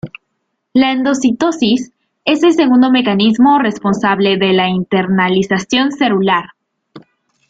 La 0.73 0.91
endocitosis 0.93 1.91
es 2.25 2.41
el 2.41 2.53
segundo 2.53 2.89
mecanismo 2.89 3.59
responsable 3.59 4.37
de 4.39 4.51
la 4.51 4.67
internalización 4.67 5.91
celular. 5.91 6.45